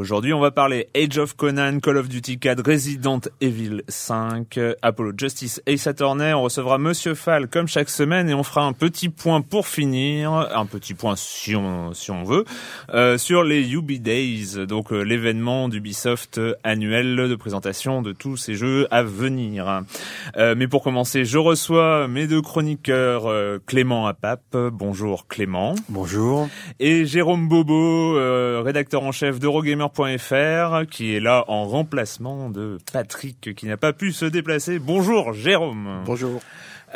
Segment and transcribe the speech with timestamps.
[0.00, 5.12] Aujourd'hui, on va parler Age of Conan, Call of Duty 4, Resident Evil 5, Apollo
[5.18, 6.32] Justice, Ace Attorney.
[6.32, 10.32] On recevra Monsieur Fall comme chaque semaine et on fera un petit point pour finir,
[10.32, 12.46] un petit point si on si on veut,
[12.94, 18.54] euh, sur les Ubi Days, donc euh, l'événement d'Ubisoft annuel de présentation de tous ces
[18.54, 19.82] jeux à venir.
[20.38, 24.56] Euh, mais pour commencer, je reçois mes deux chroniqueurs euh, Clément Apap.
[24.72, 25.74] Bonjour Clément.
[25.90, 26.48] Bonjour.
[26.78, 29.38] Et Jérôme Bobo, euh, rédacteur en chef
[30.90, 34.78] qui est là en remplacement de Patrick, qui n'a pas pu se déplacer.
[34.78, 36.02] Bonjour Jérôme.
[36.04, 36.40] Bonjour.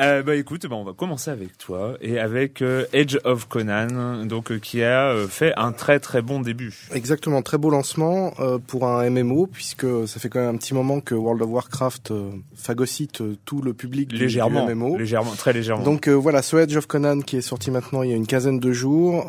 [0.00, 4.26] Euh, bah écoute, bah, on va commencer avec toi et avec euh, Edge of Conan,
[4.26, 6.74] donc euh, qui a euh, fait un très très bon début.
[6.92, 8.32] Exactement, très beau lancement
[8.66, 12.12] pour un MMO puisque ça fait quand même un petit moment que World of Warcraft
[12.56, 14.96] phagocyte tout le public du- Légèrement, du MMO.
[14.98, 15.84] légèrement, très légèrement.
[15.84, 18.58] Donc voilà, ce Edge of Conan qui est sorti maintenant il y a une quinzaine
[18.58, 19.24] de jours.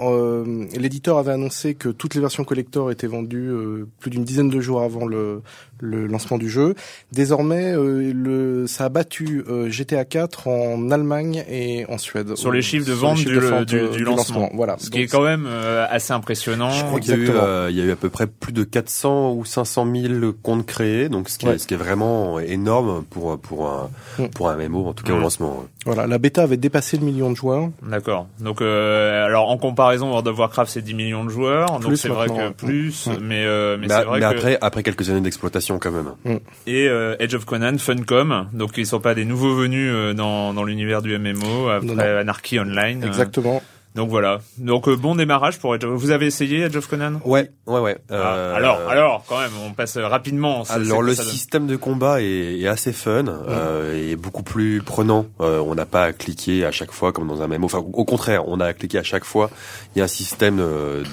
[0.75, 3.51] L'éditeur avait annoncé que toutes les versions collector étaient vendues
[3.99, 5.41] plus d'une dizaine de jours avant le,
[5.79, 6.75] le lancement du jeu.
[7.11, 12.35] Désormais, euh, le, ça a battu euh, GTA 4 en Allemagne et en Suède.
[12.35, 14.49] sur les chiffres de vente chiffres du, de vente, du- euh, du du lancement.
[14.53, 14.75] Voilà.
[14.79, 16.69] Ce qui est Donc, quand même euh, assez impressionnant.
[16.71, 17.45] Je crois qu'il y, a eu, Exactement.
[17.47, 20.65] euh, il y a eu à peu près plus de 400 ou 500 000 comptes
[20.65, 21.55] créés, donc ce qui, Ouais.
[21.55, 24.27] est, ce qui est vraiment énorme pour pour un Mm.
[24.29, 25.17] pour un MMO, en tout cas Mm.
[25.17, 25.63] au lancement.
[25.85, 27.69] Voilà, la bêta avait dépassé le million de joueurs.
[27.83, 28.27] D'accord.
[28.39, 31.97] Donc, euh, alors en comparaison, World of Warcraft c'est 10 millions de joueurs, donc Plus
[31.97, 33.17] c'est vrai que plus, ouais.
[33.21, 36.39] mais euh, mais, Mais, c'est vrai mais que après après quelques années d'exploitation quand même.
[36.67, 40.53] et euh, Edge of Conan, Funcom, donc ils sont pas des nouveaux venus euh, dans
[40.53, 42.03] dans l'univers du MMO après Non, non.
[42.03, 43.03] Anarchy Online.
[43.03, 43.61] euh, Exactement.
[43.95, 44.39] Donc voilà.
[44.57, 45.83] Donc euh, bon démarrage pour of...
[45.83, 47.22] Vous avez essayé of Conan?
[47.23, 47.97] Ouais, ouais, ouais.
[48.09, 50.63] Ah, Euh, Alors alors quand même, on passe rapidement.
[50.69, 55.25] Alors le système de combat est, est assez fun euh, et beaucoup plus prenant.
[55.39, 57.66] Euh, on n'a pas à cliquer à chaque fois comme dans un MMO.
[57.66, 59.50] Enfin, au contraire, on a à cliquer à chaque fois.
[59.95, 60.61] Il y a un système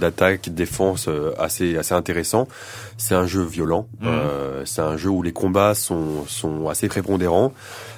[0.01, 2.49] d'attaque, défense assez assez intéressant.
[2.97, 3.87] C'est un jeu violent.
[4.05, 7.53] Euh, c'est un jeu où les combats sont sont assez prépondérants.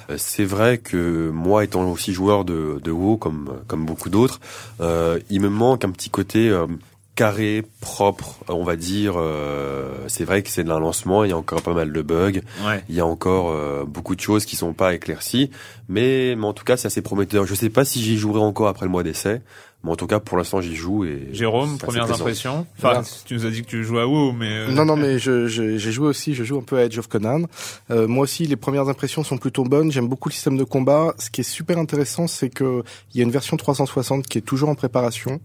[0.09, 4.39] Euh, C'est vrai que moi, étant aussi joueur de, de WoW comme comme beaucoup d'autres,
[4.81, 6.67] euh, il me manque un petit côté euh,
[7.15, 9.13] carré, propre, on va dire.
[9.17, 12.01] euh, c'est vrai que c'est de un lancement, il y a encore pas mal de
[12.01, 12.83] bugs, Ouais.
[12.89, 15.49] il y a encore euh, beaucoup de choses qui sont pas éclaircies,
[15.87, 17.45] mais, mais en tout cas c'est assez prometteur.
[17.45, 19.41] Je sais pas si j'y jouerai encore après le mois d'essai,
[19.83, 22.19] mais en tout cas pour l'instant j'y joue et Jérôme, premières plaisant.
[22.21, 22.67] impressions?
[22.77, 23.03] Enfin, Voilà.
[23.25, 25.47] tu nous as dit que tu jouais à WoW, mais euh, Non, non, mais je-
[25.47, 27.43] je- j'ai joué aussi, je joue un peu à Edge of Conan.
[27.91, 29.91] Euh, moi aussi, les premières impressions sont plutôt bonnes.
[29.91, 31.13] J'aime beaucoup le système de combat.
[31.17, 32.83] Ce qui est super intéressant, c'est que
[33.13, 35.39] il y a une version 360 qui est toujours en préparation,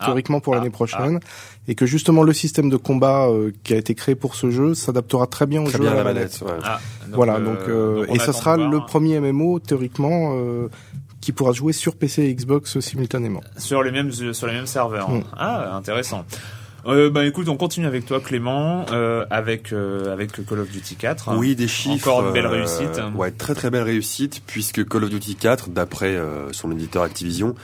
[0.00, 0.06] Ah.
[0.06, 0.58] théoriquement pour Ah.
[0.58, 1.20] l'année prochaine,
[1.68, 4.74] et que justement le système de combat euh, qui a été créé pour ce jeu
[4.74, 6.40] s'adaptera très bien au Très jeu bien à la manette.
[6.44, 6.52] ouais.
[6.64, 10.68] ah, donc, voilà, euh, donc, euh, donc et ça sera le premier MMO théoriquement euh,
[11.20, 13.42] qui pourra jouer sur PC et Xbox simultanément.
[13.58, 15.10] sur les mêmes sur les mêmes serveurs.
[15.10, 15.22] Mm.
[15.36, 16.24] Ah, intéressant.
[16.86, 20.96] Euh, bah écoute, on continue avec toi Clément, euh, avec euh, avec Call of Duty
[20.96, 21.36] 4.
[21.36, 22.08] Oui, des chiffres.
[22.08, 23.00] Encore une belle euh, réussite.
[23.14, 27.54] Ouais, très très belle réussite puisque Call of Duty 4, d'après euh, son éditeur Activision,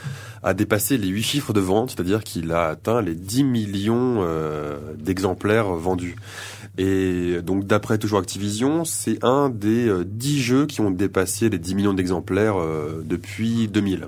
[0.43, 4.77] a dépassé les 8 chiffres de vente, c'est-à-dire qu'il a atteint les 10 millions euh,
[4.97, 6.15] d'exemplaires vendus.
[6.77, 11.57] Et donc d'après toujours Activision, c'est un des euh, 10 jeux qui ont dépassé les
[11.57, 14.07] 10 millions d'exemplaires euh, depuis 2000.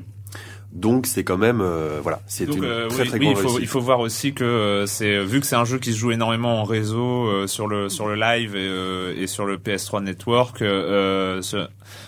[0.71, 3.49] Donc c'est quand même euh, voilà, c'est une euh, très oui, très oui, grande il
[3.49, 5.97] faut il faut voir aussi que euh, c'est vu que c'est un jeu qui se
[5.97, 9.57] joue énormément en réseau euh, sur le sur le live et, euh, et sur le
[9.57, 11.57] PS3 Network, euh, ce-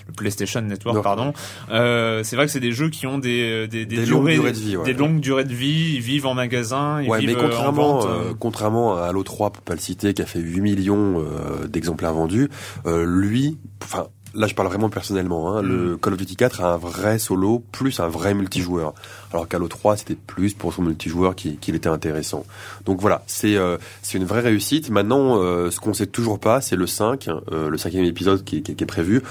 [0.07, 1.01] le PlayStation Network Non.
[1.01, 1.33] pardon.
[1.69, 4.77] C'est vrai que c'est des jeux qui ont des des, Des longues durées de vie,
[4.77, 4.85] ouais.
[4.85, 5.93] des longues durées de vie.
[5.95, 8.37] Ils vivent en magasin, ils Ouais, vivent mais euh, en contrairement, vente.
[8.39, 11.25] contrairement à l'O3, pour pas le citer, qui a fait 8 millions
[11.67, 12.49] d'exemplaires vendus,
[12.85, 15.65] lui, enfin, là je parle vraiment personnellement, hein, Mm.
[15.67, 18.93] le Call of Duty 4 a un vrai solo plus un vrai multijoueur.
[19.33, 22.45] Alors qu'à l'O3, c'était plus pour son multijoueur qui- qu'il était intéressant.
[22.85, 24.89] Donc voilà, c'est euh, c'est une vraie réussite.
[24.89, 28.57] Maintenant, euh, ce qu'on sait toujours pas, c'est le 5, euh, le cinquième épisode qui,
[28.57, 29.21] est- qui qui est prévu.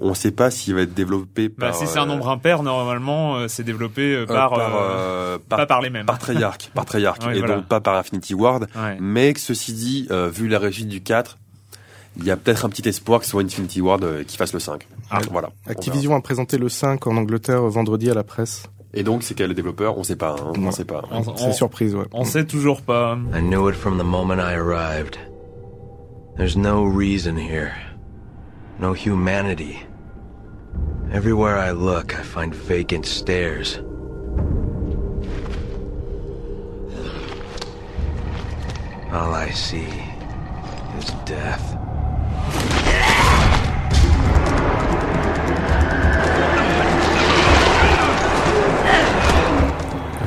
[0.00, 1.74] On sait pas s'il va être développé Bah, par...
[1.74, 5.66] si c'est un euh, nombre impair, normalement, euh, c'est développé euh, par, par, par, pas
[5.66, 6.06] par les mêmes.
[6.06, 7.56] par Treyarch, par Treyarch, et voilà.
[7.56, 8.66] donc pas par Infinity Ward.
[8.76, 8.96] Ouais.
[9.00, 11.38] Mais ceci dit, euh, vu la réussite du 4,
[12.16, 14.52] il y a peut-être un petit espoir que ce soit Infinity Ward euh, qui fasse
[14.52, 14.86] le 5.
[15.10, 15.20] Ah.
[15.30, 15.50] voilà.
[15.66, 18.64] on Activision a présenté le 5 en Angleterre euh, vendredi à la presse.
[18.94, 19.98] Et donc, c'est quel le développeur?
[19.98, 20.34] On sait pas.
[20.40, 21.02] Hein, on sait pas.
[21.10, 22.06] On- C'est surprise, ouais.
[22.12, 23.18] On sait toujours pas.
[23.34, 25.18] I knew it from the moment I arrived.
[26.36, 27.72] There's no reason here.
[28.80, 29.76] No humanity.
[31.12, 33.80] Everywhere I look, I find vacant stares.
[39.12, 39.88] All I see
[40.98, 41.77] is death.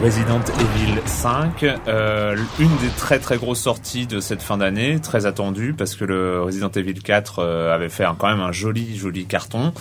[0.01, 5.27] Resident Evil 5, euh, une des très très grosses sorties de cette fin d'année, très
[5.27, 9.25] attendue parce que le Resident Evil 4 euh, avait fait quand même un joli joli
[9.25, 9.73] carton.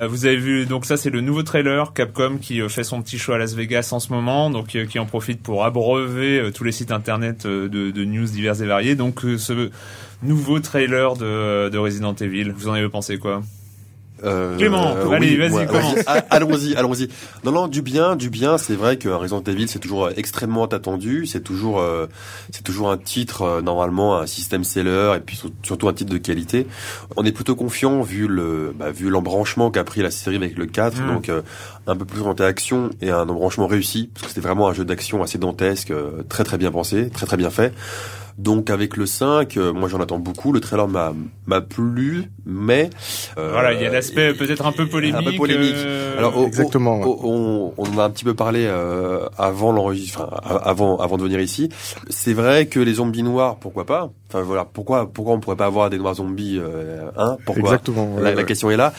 [0.00, 3.02] Euh, vous avez vu donc ça c'est le nouveau trailer Capcom qui euh, fait son
[3.02, 6.64] petit show à Las Vegas en ce moment, donc qui en profite pour abreuver tous
[6.64, 8.94] les sites internet de, news divers et variés.
[8.94, 9.70] Donc ce
[10.22, 13.42] nouveau trailer de Resident Evil, vous en avez pensé quoi?
[14.24, 15.94] Euh, Clément, allez, vas-y, ouais, commence.
[16.06, 17.08] Ah, allons-y, allons-y.
[17.44, 18.56] Non, non, du bien, du bien.
[18.58, 21.26] C'est vrai que Resident Evil, c'est toujours euh, extrêmement attendu.
[21.26, 22.06] C'est toujours, euh,
[22.52, 26.12] c'est toujours un titre euh, normalement un système seller et puis sur- surtout un titre
[26.12, 26.66] de qualité.
[27.16, 30.66] On est plutôt confiant vu le, bah, vu l'embranchement qu'a pris la série avec le
[30.66, 31.06] 4, Mm.
[31.14, 31.42] donc euh,
[31.86, 34.84] un peu plus orienté action et un embranchement réussi parce que c'était vraiment un jeu
[34.84, 37.74] d'action assez dantesque, euh, très très bien pensé, très très bien fait.
[38.38, 40.52] Donc avec le 5, euh, moi j'en attends beaucoup.
[40.52, 41.12] Le trailer m'a
[41.46, 42.90] m'a plu, mais
[43.38, 45.16] euh, Voilà, il y a l'aspect peut-être un peu polémique.
[45.26, 45.72] un peu polémique.
[45.74, 50.28] euh, Alors, au- Exactement, on, on en a un petit peu parlé euh, avant l'enregistrement,
[50.42, 51.70] enfin, avant avant de venir ici.
[52.10, 54.10] C'est vrai que les zombies noirs, pourquoi pas?
[54.28, 57.62] Enfin voilà, pourquoi pourquoi on pourrait pas avoir des noirs zombies euh, hein Pourquoi?
[57.64, 58.16] Exactement.
[58.16, 58.92] ouais, la, question est là.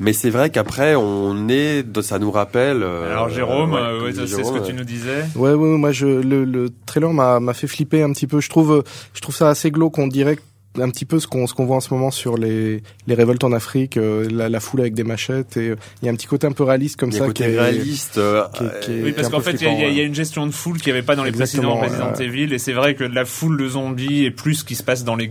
[0.00, 2.82] Mais c'est vrai qu'après on est, ça nous rappelle.
[2.82, 5.24] euh, Alors Jérôme, ouais, euh, c'est ce que tu nous disais.
[5.36, 8.40] Ouais, ouais, ouais, moi je le, le trailer m'a m'a fait flipper un petit peu.
[8.40, 8.79] Je trouve
[9.14, 9.98] je trouve ça assez glauque.
[9.98, 10.38] On dirait
[10.78, 13.42] un petit peu ce qu'on ce qu'on voit en ce moment sur les les révoltes
[13.42, 16.14] en Afrique, euh, la, la foule avec des machettes et euh, il y a un
[16.14, 18.18] petit côté un peu réaliste comme ça un côté qui est- réaliste.
[18.18, 19.88] euh, qui est- qui est- Oui, parce qu'en fait, il y, a- il y a-
[19.88, 21.74] il y a flippant, une gestion de foule qu'il n'y avait pas dans les précédents.
[21.74, 24.82] Resident Evil, et c'est vrai que la foule de zombies et plus ce qui se
[24.84, 25.28] passe dans les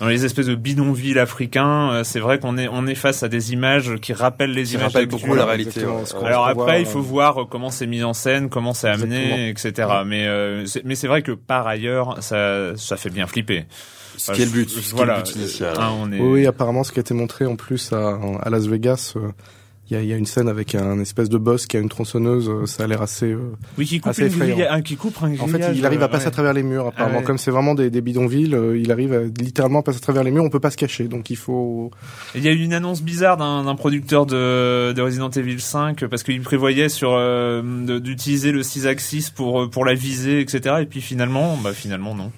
[0.00, 3.28] dans les espèces de bidonvilles africains, euh, c'est vrai qu'on est on est face à
[3.28, 5.84] des images qui rappellent les Qui images rappellent beaucoup la réalité.
[5.84, 6.02] ouais.
[6.26, 9.48] Alors après, voir, il faut euh, voir comment c'est mis en scène, comment c'est amené,
[9.48, 9.88] etc.
[10.04, 13.64] Mais euh, c'est- mais c'est vrai que par ailleurs, ça ça fait bien flipper.
[14.16, 15.74] Ce qui est le but, ce qui est le voilà, but initial.
[15.78, 16.20] hein, on est.
[16.20, 19.28] Oui, oui, apparemment, ce qui a été montré en plus à, à Las Vegas, euh,
[19.90, 21.80] il y, a, il y a une scène avec un espèce de boss qui a
[21.80, 22.48] une tronçonneuse.
[22.48, 23.26] euh, Ça a l'air assez.
[23.32, 24.54] euh, Oui, qui coupe assez effrayant.
[24.56, 26.28] grille, un, qui coupe un En fait, grillage, il arrive à passer ouais.
[26.28, 26.86] à travers les murs.
[26.86, 27.24] Apparemment, Ah ouais.
[27.24, 30.22] comme c'est vraiment des, des bidonvilles, euh, il arrive à, littéralement à passer à travers
[30.24, 30.44] les murs.
[30.44, 31.90] On peut pas se cacher, donc il faut.
[32.34, 36.22] Il y a eu une annonce bizarre d'un producteur de, de Resident Evil 5 parce
[36.22, 37.60] qu'il prévoyait sur euh,
[37.98, 40.76] d'utiliser le 6 axis pour pour la visée, etc.
[40.80, 42.30] Et puis finalement, bah finalement non.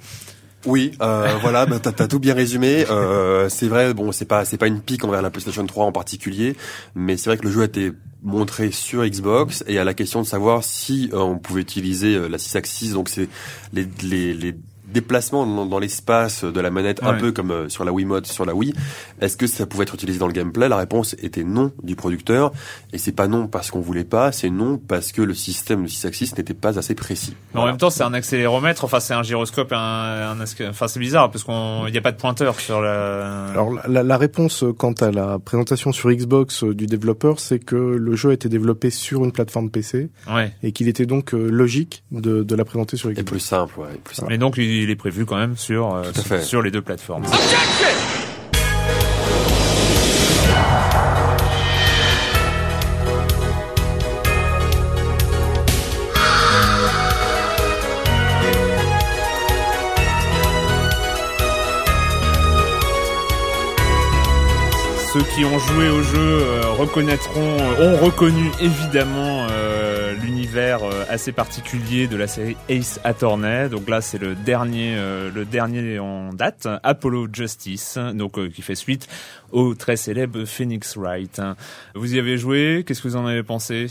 [0.66, 2.87] Oui, euh, voilà, bah, t'as tout bien résumé.
[2.90, 5.92] Euh, c'est vrai, bon, c'est pas c'est pas une pique envers la PlayStation 3 en
[5.92, 6.56] particulier,
[6.94, 7.92] mais c'est vrai que le jeu a été
[8.23, 12.28] montré sur Xbox et à la question de savoir si euh, on pouvait utiliser euh,
[12.28, 13.28] la 6 axis, donc c'est
[13.73, 14.54] les, les, les
[14.95, 18.47] déplacements dans, dans l'espace de la manette, un peu comme euh, sur la Wiimote, sur
[18.47, 18.73] la Wii.
[19.21, 20.69] Est-ce que ça pouvait être utilisé dans le gameplay?
[20.69, 22.53] La réponse était non du producteur,
[22.95, 25.89] et c'est pas non parce qu'on voulait pas, c'est non parce que le système de
[25.89, 27.35] 6 axis n'était pas assez précis.
[27.53, 27.73] Mais en Voilà.
[27.73, 28.85] même temps, c'est un accéléromètre.
[28.85, 29.73] Enfin, c'est un gyroscope.
[29.73, 30.37] Un,
[30.69, 33.49] enfin, c'est bizarre parce qu'on il n'y a pas de pointeur sur la.
[33.49, 37.59] Alors la, la réponse euh, quant à la présentation sur Xbox euh, du développeur, c'est
[37.59, 40.53] que le jeu a été développé sur une plateforme PC ouais.
[40.63, 43.31] et qu'il était donc logique de, de la présenter sur Et Xbox.
[43.31, 44.29] plus simple, ouais, plus simple.
[44.31, 46.03] Mais donc, il, il est prévu quand même sur euh,
[46.43, 47.25] sur les deux plateformes.
[65.14, 69.47] Ceux qui ont joué au jeu euh, reconnaîtront, euh, ont reconnu évidemment
[70.14, 73.68] l'univers euh, assez particulier de la série Ace Attorney.
[73.68, 79.09] Donc là, c'est le dernier, euh, en date, Apollo Justice, euh, qui fait suite
[79.52, 81.40] au très célèbre Phoenix Wright.
[81.94, 82.85] Vous y avez joué?
[82.87, 83.87] Qu'est-ce que vous en avez pensé,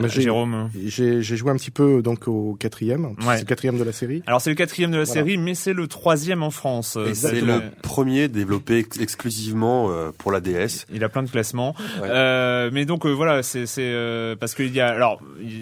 [0.00, 3.34] Bah, j'ai- Jérôme J'ai joué un petit peu donc au quatrième, Ouais.
[3.34, 4.22] c'est le quatrième de la série.
[4.26, 5.20] Alors c'est le quatrième de la Voilà.
[5.20, 6.96] série, mais c'est le troisième en France.
[7.14, 10.86] C'est le premier développé ex- exclusivement euh, pour la DS.
[10.92, 11.74] Il a plein de classements.
[12.00, 12.08] Ouais.
[12.10, 15.20] Euh, mais donc euh, voilà, c'est c'est euh, parce qu'il y a alors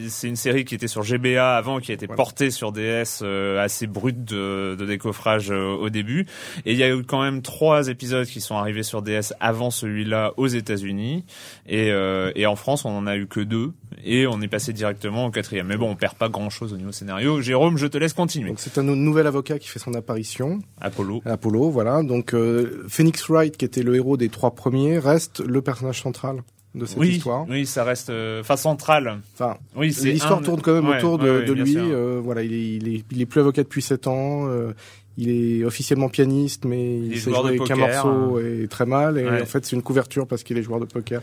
[0.08, 2.16] c'est une série qui était sur GBA avant, qui a été Voilà.
[2.16, 6.26] portée sur DS euh, assez brute de, de décoffrage euh, au début.
[6.66, 9.70] Et il y a eu quand même trois épisodes qui sont arrivés sur DS avant
[9.70, 11.24] celui-là aux États-Unis.
[11.66, 13.72] Et, euh, et en France, on en a eu que deux.
[14.04, 15.66] Et on est passé directement au quatrième.
[15.66, 17.40] Mais bon, on perd pas grand-chose au niveau scénario.
[17.40, 18.48] Jérôme, je te laisse continuer.
[18.50, 21.22] Donc c'est un nou- nouvel avocat qui fait son apparition, Apollo.
[21.24, 22.02] Apollo, voilà.
[22.02, 26.42] Donc euh, Phoenix Wright, qui était le héros des trois premiers, reste le personnage central
[26.74, 27.46] de cette Oui, histoire.
[27.48, 29.18] oui, ça reste euh, enfin central.
[29.34, 31.74] Enfin, Oui, c'est l'histoire un- tourne quand même Ouais, autour de, ouais, lui.
[31.76, 34.46] euh, voilà, il est, il est, il est plus avocat depuis sept ans.
[34.48, 34.72] euh,
[35.18, 37.76] il est officiellement pianiste, mais il, est sait jouer qu'un poker,
[38.06, 39.18] morceau et très mal.
[39.18, 39.42] Et Ouais.
[39.42, 41.20] en fait, c'est une couverture parce qu'il est joueur de poker.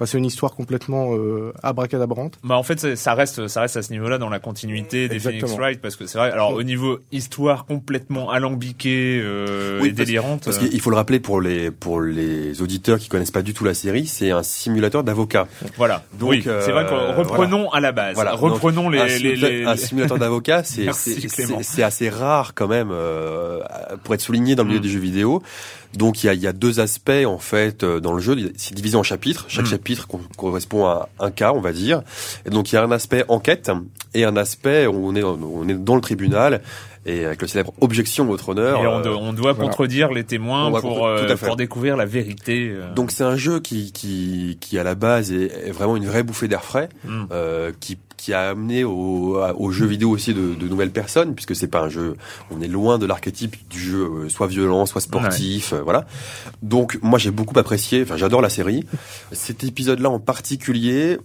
[0.00, 2.38] Enfin, c'est une histoire complètement euh, abracadabrante.
[2.42, 5.40] Bah en fait ça reste ça reste à ce niveau-là dans la continuité des Exactement.
[5.48, 9.92] Phoenix Wright parce que c'est vrai alors au niveau histoire complètement alambiquée euh, Oui, et
[9.92, 13.30] parce- délirante Parce euh, qu'il faut le rappeler pour les pour les auditeurs qui connaissent
[13.30, 15.46] pas du tout la série, c'est un simulateur d'avocat.
[15.76, 18.32] voilà Donc, oui euh, c'est vrai que reprenons à la base Voilà.
[18.32, 22.68] reprenons Donc, les, un, les, simulateur, les- un simulateur d'avocat, c'est c'est- assez rare quand
[22.68, 23.60] même euh,
[24.04, 24.82] pour être souligné dans le milieu Mm.
[24.82, 25.42] des jeux vidéo.
[25.96, 28.36] Donc il y a, il y a deux aspects en fait euh, dans le jeu.
[28.56, 29.46] C'est divisé en chapitres.
[29.48, 29.70] Chaque Mm.
[29.70, 32.02] chapitre co- correspond à un cas, on va dire.
[32.46, 33.70] Et donc il y a un aspect enquête
[34.14, 36.62] et un aspect où on est on est dans le tribunal
[37.06, 38.82] et avec le célèbre objection votre honneur.
[38.82, 39.68] et on, euh, do- on doit voilà.
[39.70, 42.92] contredire les témoins doit pour contre- euh, à pour découvrir la vérité euh.
[42.94, 46.22] Donc c'est un jeu qui, qui, qui à la base est, est vraiment une vraie
[46.22, 47.24] bouffée d'air frais, Mm.
[47.32, 51.56] euh, qui, qui a amené au, au jeu vidéo aussi de, de nouvelles personnes, puisque
[51.56, 52.16] c'est pas un jeu,
[52.50, 56.04] on est loin de l'archétype du jeu euh, soit violent, soit sportif, euh, voilà.
[56.60, 58.84] Donc moi j'ai beaucoup apprécié, enfin j'adore la série.
[59.32, 61.18] Cet épisode-là en particulier,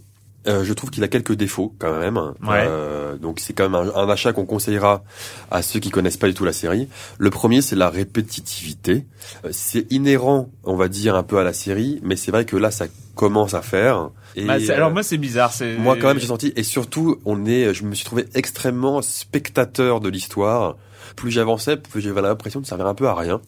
[0.48, 2.18] euh, je trouve qu'il a quelques défauts quand même.
[2.18, 2.66] Ouais.
[2.68, 5.04] Euh, donc c'est quand même un, un achat qu'on conseillera
[5.52, 6.88] à ceux qui connaissent pas du tout la série.
[7.18, 9.06] Le premier, c'est la répétitivité.
[9.46, 12.58] Euh, C'est inhérent, on va dire, un peu à la série, mais c'est vrai que
[12.58, 12.86] là, ça
[13.16, 14.10] commence à faire.
[14.36, 16.64] Et, Bah, c'est- euh, alors moi c'est bizarre c'est moi, quand même, j'ai senti, et
[16.64, 20.76] surtout, on est, je me suis trouvé extrêmement spectateur de l'histoire.
[21.16, 23.42] Plus j'avançais, plus j'avais l'impression de servir un peu à rien.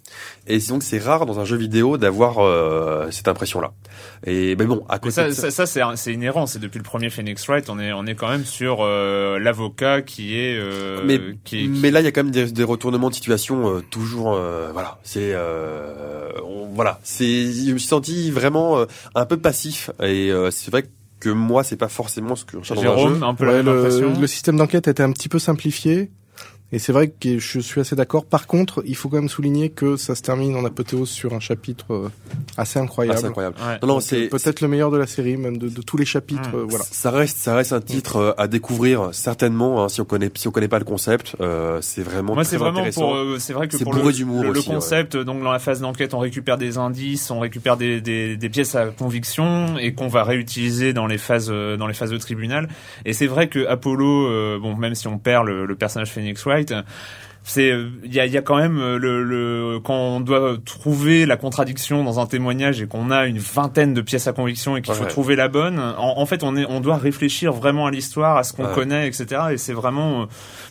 [0.47, 3.71] Et donc, c'est rare dans un jeu vidéo d'avoir euh, cette impression-là.
[4.25, 6.45] Et mais bon, à côté ça, de ça, ça, c'est inhérent.
[6.47, 10.01] C'est depuis le premier Phoenix Wright, on est on est quand même sur euh, l'avocat
[10.01, 12.63] qui est euh, mais, qui, qui- mais là, il y a quand même des, des
[12.63, 14.33] retournements de situation euh, toujours.
[14.33, 16.31] euh, voilà, c'est euh,
[16.73, 17.25] voilà, c'est.
[17.51, 18.85] Je me suis senti vraiment euh,
[19.15, 20.85] un peu passif et euh, c'est vrai
[21.19, 22.97] que moi, c'est pas forcément ce que je dans un jeu.
[23.15, 24.19] Jérôme un peu la Ouais, même le, impression.
[24.19, 26.11] le système d'enquête était un petit peu simplifié.
[26.74, 28.25] Et c'est vrai que je suis assez d'accord.
[28.25, 31.39] Par contre, il faut quand même souligner que ça se termine en apothéose sur un
[31.39, 32.09] chapitre euh,
[32.57, 33.19] assez incroyable.
[33.19, 33.55] c'est incroyable.
[33.65, 33.88] Ouais.
[33.88, 36.50] Non, c'est euh, peut-être le meilleur de la série, même de, de tous les chapitres.
[36.51, 36.59] Mm.
[36.59, 36.83] euh, voilà.
[36.91, 39.81] Ça reste, ça reste un titre euh, à découvrir certainement.
[39.83, 42.33] hein, si on connaît, si on connaît pas le concept, euh, c'est vraiment.
[42.33, 43.01] Moi, très c'est vraiment intéressant.
[43.01, 43.15] pour.
[43.15, 46.19] euh, c'est vrai que C'est pour bourré le, concept, donc dans la phase d'enquête, on
[46.19, 50.91] récupère des indices, on récupère des, des, des pièces à conviction et qu'on va réutiliser
[50.91, 52.67] dans les phases dans les phases de tribunal.
[53.05, 56.43] Et c'est vrai que Apollo, euh, bon, même si on perd le, le personnage Phoenix
[56.43, 56.56] Wright.
[57.49, 57.71] C'est,
[58.03, 61.37] il y a, il y a quand même le, le, quand on doit trouver la
[61.37, 64.93] contradiction dans un témoignage et qu'on a une vingtaine de pièces à conviction et qu'il
[64.93, 65.07] faut Ouais.
[65.07, 65.79] trouver la bonne.
[65.79, 68.73] En, en fait, on est, on doit réfléchir vraiment à l'histoire, à ce qu'on Ouais.
[68.75, 69.27] connaît, etc.
[69.53, 70.25] Et c'est vraiment, euh,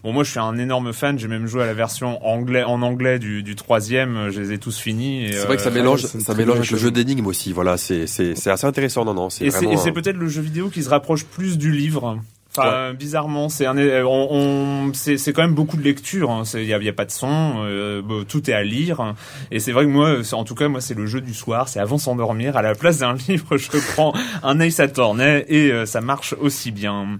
[0.04, 1.18] Bon, moi, je suis un énorme fan.
[1.18, 4.28] J'ai même joué à la version anglais, en anglais du, du troisième.
[4.30, 5.28] Je les ai tous finis.
[5.32, 7.54] C'est vrai que ça euh, mélange, ça mélange avec le jeu d'énigmes aussi.
[7.54, 9.06] Voilà, c'est c'est assez intéressant.
[9.06, 9.72] Non, non, c'est Et c'est, vraiment.
[9.72, 12.18] et c'est un- peut-être le jeu vidéo qui se rapproche plus du livre.
[12.62, 16.30] Enfin, bizarrement, c'est un, on, on- c'est, c'est quand même beaucoup de lecture.
[16.30, 16.44] hein.
[16.44, 18.62] C'est- Il y a, il y a pas de son, euh, bon, tout est à
[18.62, 19.14] lire.
[19.50, 21.68] Et c'est vrai que moi, c'est- en tout cas, moi, c'est le jeu du soir.
[21.68, 22.56] C'est avant s'endormir.
[22.56, 26.70] À la place d'un livre, je prends un Ace Attorney et euh, ça marche aussi
[26.70, 27.18] bien.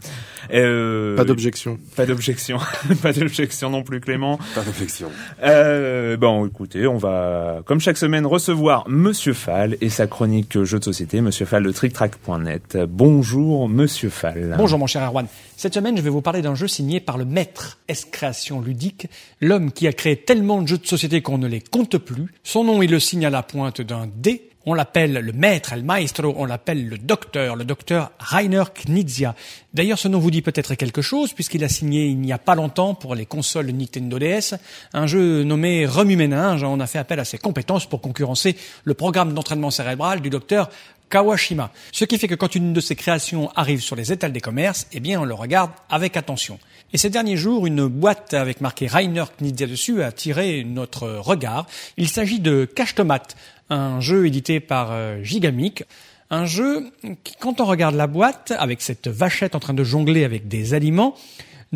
[0.53, 1.79] Euh, Pas d'objection.
[1.97, 2.59] Pas d'objection.
[3.03, 4.39] pas d'objection non plus, Clément.
[4.55, 5.09] Pas d'objection.
[5.43, 10.79] Euh, bon, écoutez, on va, comme chaque semaine, recevoir Monsieur Fall et sa chronique jeux
[10.79, 12.79] de société, Monsieur Fall de TrickTrack.net.
[12.89, 14.55] Bonjour, Monsieur Fall.
[14.57, 15.26] Bonjour mon cher Erwan.
[15.57, 19.09] Cette semaine, je vais vous parler d'un jeu signé par le maître S Création Ludique,
[19.41, 22.33] l'homme qui a créé tellement de jeux de société qu'on ne les compte plus.
[22.45, 24.51] Son nom, il le signe à la pointe d'un D.
[24.69, 29.37] On l'appelle le maître, el maestro, on l'appelle le docteur, le docteur Rainer Knizia.
[29.75, 32.57] D'ailleurs, ce nom vous dit peut-être quelque chose, puisqu'il a signé il n'y a pas
[32.57, 34.55] longtemps pour les consoles Nintendo DS
[34.93, 36.65] un jeu nommé Remue-Ménage.
[36.65, 40.69] On a fait appel à ses compétences pour concurrencer le programme d'entraînement cérébral du docteur
[41.11, 41.71] Kawashima.
[41.93, 44.87] Ce qui fait que quand une de ses créations arrive sur les étals des commerces,
[44.93, 46.59] eh bien, on le regarde avec attention.
[46.93, 51.67] Et ces derniers jours, une boîte avec marqué Rainer Knizia dessus a attiré notre regard.
[51.97, 53.37] Il s'agit de Cache Tomate,
[53.71, 55.85] un jeu édité par euh, Gigamic.
[56.31, 56.91] Un jeu
[57.23, 60.75] qui, quand on regarde la boîte, avec cette vachette en train de jongler avec des
[60.75, 61.15] aliments,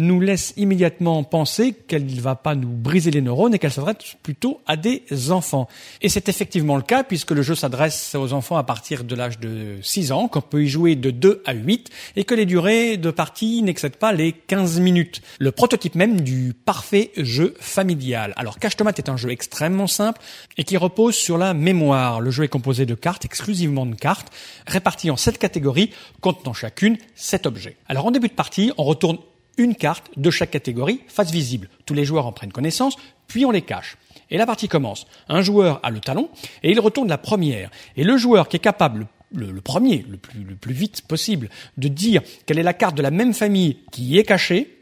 [0.01, 4.17] nous laisse immédiatement penser qu'elle ne va pas nous briser les neurones et qu'elle s'adresse
[4.23, 5.69] plutôt à des enfants.
[6.03, 9.39] Et c'est effectivement le cas puisque le jeu s'adresse aux enfants à partir de l'âge
[9.39, 12.97] de 6 ans, qu'on peut y jouer de 2 à 8 et que les durées
[12.97, 15.23] de partie n'excèdent pas les 15 minutes.
[15.39, 18.33] Le prototype même du parfait jeu familial.
[18.37, 20.21] Alors Cache-Tomate est un jeu extrêmement simple
[20.57, 22.21] et qui repose sur la mémoire.
[22.21, 24.33] Le jeu est composé de cartes, exclusivement de cartes,
[24.67, 25.91] réparties en 7 catégories,
[26.21, 27.77] contenant chacune 7 objets.
[27.89, 29.19] Alors en début de partie, on retourne
[29.61, 31.69] une carte de chaque catégorie face visible.
[31.87, 33.97] Tous les joueurs en prennent connaissance, puis on les cache.
[34.31, 35.07] Et la partie commence.
[35.29, 36.31] Un joueur a le talon
[36.63, 37.71] et il retourne la première.
[37.97, 42.59] Et le joueur qui est capable, le, premier, le plus vite possible, de dire quelle
[42.59, 44.79] est la carte de la même famille qui y est cachée,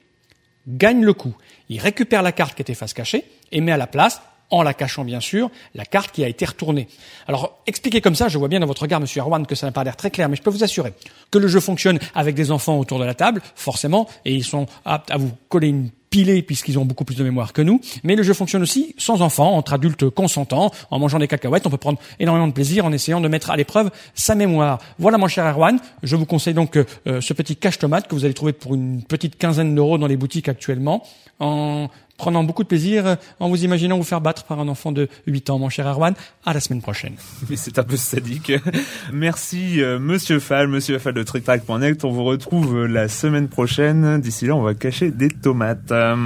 [0.68, 1.34] gagne le coup.
[1.68, 4.74] Il récupère la carte qui était face cachée et met à la place en la
[4.74, 6.88] cachant bien sûr, la carte qui a été retournée.
[7.26, 9.72] Alors, expliqué comme ça, je vois bien dans votre regard, Monsieur Arwan, que ça n'a
[9.72, 10.94] pas l'air très clair, mais je peux vous assurer
[11.30, 14.66] que le jeu fonctionne avec des enfants autour de la table, forcément, et ils sont
[14.84, 18.16] aptes à vous coller une pilée puisqu'ils ont beaucoup plus de mémoire que nous, mais
[18.16, 21.76] le jeu fonctionne aussi sans enfants, entre adultes consentants, en mangeant des cacahuètes, on peut
[21.76, 24.78] prendre énormément de plaisir en essayant de mettre à l'épreuve sa mémoire.
[24.98, 28.34] Voilà mon cher Erwan, je vous conseille donc euh, ce petit cache-tomate que vous allez
[28.34, 31.02] trouver pour une petite quinzaine d'euros dans les boutiques actuellement,
[31.40, 31.88] en
[32.18, 35.50] prenant beaucoup de plaisir en vous imaginant vous faire battre par un enfant de 8
[35.50, 36.14] ans, mon cher Erwan.
[36.44, 37.14] À la semaine prochaine.
[37.48, 38.52] Mais c'est un peu sadique.
[39.12, 42.04] Merci, euh, monsieur Fall, monsieur Fall de TrickTrack.net.
[42.04, 44.20] On vous retrouve euh, la semaine prochaine.
[44.20, 45.92] D'ici là, on va cacher des tomates.
[45.92, 46.16] Euh,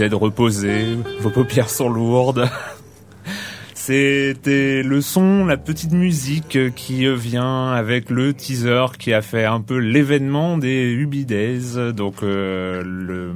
[0.00, 2.48] Vous êtes reposé, vos paupières sont lourdes.
[3.74, 9.60] C'était le son, la petite musique qui vient avec le teaser qui a fait un
[9.60, 13.34] peu l'événement des Ubi Days, donc euh, le,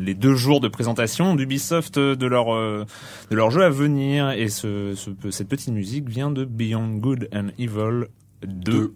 [0.00, 2.84] les deux jours de présentation d'Ubisoft de leur euh,
[3.30, 7.28] de leur jeu à venir et ce, ce, cette petite musique vient de Beyond Good
[7.32, 8.08] and Evil
[8.44, 8.48] 2.
[8.72, 8.94] 2.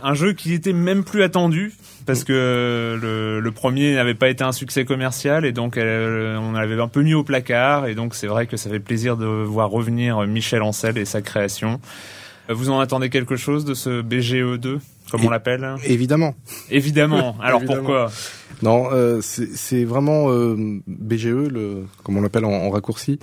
[0.00, 1.72] Un jeu qui était même plus attendu
[2.06, 6.52] parce que le, le premier n'avait pas été un succès commercial et donc euh, on
[6.52, 9.26] l'avait un peu mis au placard et donc c'est vrai que ça fait plaisir de
[9.26, 11.80] voir revenir Michel Ancel et sa création.
[12.48, 14.78] Vous en attendez quelque chose de ce BGE2
[15.10, 15.76] comme on l'appelle?
[15.84, 16.34] Évidemment.
[16.70, 17.36] Évidemment.
[17.42, 17.82] Alors Évidemment.
[17.82, 18.10] pourquoi?
[18.62, 23.18] Non, euh, c'est vraiment euh, BGE, le, comme on l'appelle en, en, raccourci.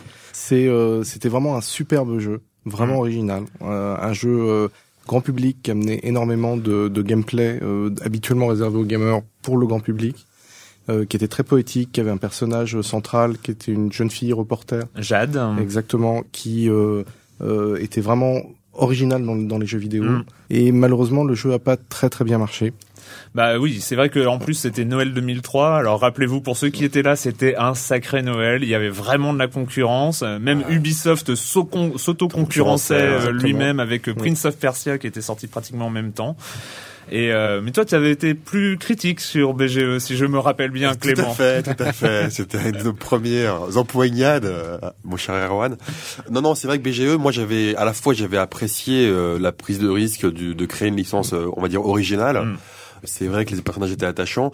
[0.52, 3.00] Euh, c'était vraiment un superbe jeu, vraiment mmh.
[3.00, 4.70] original, euh, un jeu
[5.08, 9.68] grand public qui amenait énormément de, de gameplay euh, habituellement réservé aux gamers pour le
[9.68, 10.26] grand public,
[10.90, 14.34] euh, qui était très poétique, qui avait un personnage central qui était une jeune fille
[14.34, 14.84] reporter.
[14.96, 15.40] Jade.
[15.60, 17.04] Exactement, qui euh,
[17.80, 18.42] était vraiment
[18.74, 20.04] original dans, dans, les jeux vidéo.
[20.04, 20.26] Mm.
[20.50, 22.74] Et malheureusement, le jeu a pas très très bien marché.
[23.36, 25.78] Bah oui, c'est vrai que en plus c'était Noël 2003.
[25.78, 28.64] Alors rappelez-vous pour ceux qui étaient là, c'était un sacré Noël.
[28.64, 30.22] Il y avait vraiment de la concurrence.
[30.22, 30.76] Même ouais.
[30.76, 34.14] Ubisoft s'auto-concurrençait lui-même avec oui.
[34.14, 36.36] Prince of Persia qui était sorti pratiquement en même temps.
[37.12, 40.72] Et euh, mais toi, tu avais été plus critique sur BGE, si je me rappelle
[40.72, 41.24] bien, tout Clément.
[41.24, 42.30] Tout à fait, tout à fait.
[42.32, 45.78] C'était une de nos premières empoignades, euh, mon cher Erwan.
[46.32, 49.52] Non, non, c'est vrai que BGE, moi, j'avais à la fois j'avais apprécié euh, la
[49.52, 52.46] prise de risque du, de créer une licence, on va dire originale.
[52.46, 52.58] Mm.
[53.04, 54.52] C'est vrai que les personnages étaient attachants.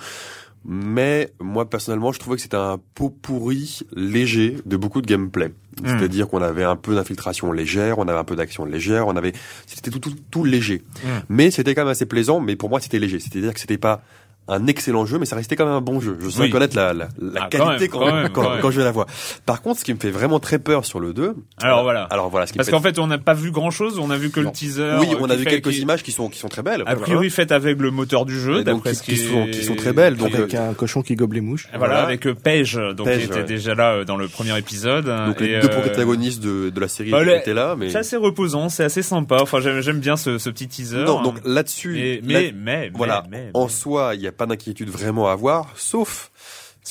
[0.65, 5.47] Mais moi personnellement, je trouvais que c'était un pot pourri léger de beaucoup de gameplay.
[5.47, 5.85] Mmh.
[5.85, 9.31] C'est-à-dire qu'on avait un peu d'infiltration légère, on avait un peu d'action légère, on avait
[9.65, 10.81] c'était tout, tout, tout léger.
[10.81, 11.07] Mmh.
[11.29, 12.41] Mais c'était quand même assez plaisant.
[12.41, 13.19] Mais pour moi, c'était léger.
[13.19, 14.03] C'est-à-dire que c'était pas
[14.49, 16.17] un excellent jeu, mais ça restait quand même un bon jeu.
[16.21, 16.49] Je sais Oui.
[16.49, 18.59] connaître la, la, la Ah, quand qualité même, quand, quand même, même, quand, quand même.
[18.61, 19.05] quand je la vois.
[19.45, 21.35] Par contre, ce qui me fait vraiment très peur sur le 2.
[21.61, 22.03] Alors euh, voilà.
[22.05, 23.99] Alors voilà, ce qui Parce me fait qu'en fait, on n'a pas vu grand chose,
[23.99, 24.49] on a vu que Non.
[24.49, 24.97] le teaser.
[24.99, 26.83] oui, euh, on a vu quelques qui- images qui sont qui sont très belles.
[26.85, 29.75] A priori faites avec le moteur du jeu, d'après qui- ce qui sont- qui sont
[29.75, 31.67] très belles, donc, avec euh, un cochon qui gobe les mouches.
[31.73, 32.03] Voilà, Voilà.
[32.03, 33.43] avec euh, Paige, donc Paige, qui était ouais.
[33.43, 35.05] déjà là euh, dans le premier épisode.
[35.05, 38.69] Donc les deux protagonistes de, de la série bah, étaient là, mais C'est assez reposant,
[38.69, 39.37] c'est assez sympa.
[39.41, 41.03] Enfin, j'aime j'aime bien ce, petit teaser.
[41.05, 41.21] non.
[41.21, 45.33] Donc là-dessus, mais, mais, mais, voilà, en soi, il n'y a pas d'inquiétude vraiment à
[45.33, 46.31] avoir, sauf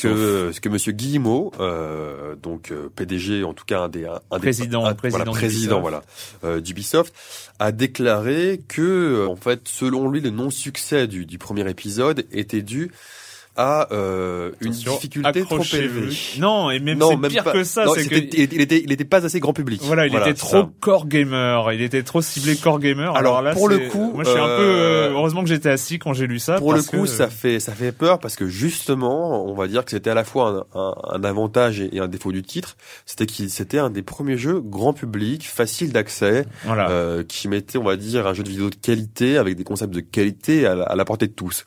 [0.03, 4.21] que ce que Monsieur Guillemot, euh, donc euh, PDG, en tout cas un des un,
[4.31, 5.81] un des- Président- un- président voilà, président,
[6.45, 7.13] euh, d'Ubisoft,
[7.59, 12.93] a déclaré que en fait, selon lui, le non-succès du, du premier épisode était dû
[13.59, 16.17] à euh, une difficulté trop élevée.
[16.39, 17.53] Non, et même c'est pire pas.
[17.53, 19.81] que ça, Non, que il, était, il était pas assez grand public.
[19.83, 20.71] voilà, il était trop ça.
[20.81, 23.17] core gamer, il était trop ciblé core gamer.
[23.17, 25.49] Alors, Alors, là, pour le coup, moi je suis un peu euh, euh, heureusement que
[25.49, 26.59] j'étais assis quand j'ai lu ça.
[26.59, 29.85] Pour le coup, que- ça fait ça fait peur parce que justement, on va dire
[29.85, 32.77] que c'était à la fois un, un- un avantage et, et un défaut du titre.
[33.07, 36.91] C'était qu'il c'était un des premiers jeux grand public, facile d'accès, voilà.
[36.91, 39.93] euh, qui mettait, on va dire, un jeu de vidéo de qualité avec des concepts
[39.95, 41.65] de qualité à la, à la portée de tous.